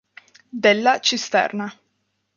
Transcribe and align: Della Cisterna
Della 0.63 0.97
Cisterna 0.99 1.69